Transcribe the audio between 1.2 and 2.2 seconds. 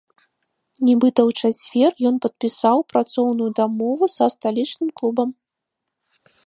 у чацвер ён